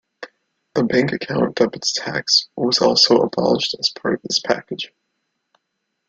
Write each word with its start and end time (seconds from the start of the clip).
The 0.73 0.81
bank 0.83 1.11
account 1.11 1.57
debits 1.57 1.93
tax 1.93 2.47
was 2.57 2.79
also 2.81 3.17
abolished 3.17 3.75
as 3.79 3.91
part 3.95 4.15
of 4.15 4.21
this 4.23 4.39
package. 4.39 4.91